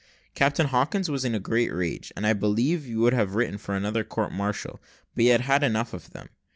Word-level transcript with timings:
Captain 0.33 0.69
Hawkins 0.69 1.11
was 1.11 1.23
in 1.23 1.35
a 1.35 1.39
great 1.39 1.71
rage, 1.71 2.11
and 2.17 2.25
I 2.25 2.33
believe 2.33 2.87
would 2.91 3.13
have 3.13 3.35
written 3.35 3.59
for 3.59 3.75
another 3.75 4.03
court 4.03 4.31
martial, 4.31 4.81
but 5.13 5.21
he 5.21 5.27
had 5.27 5.41
had 5.41 5.61
enough 5.61 5.93
of 5.93 6.09
them. 6.09 6.29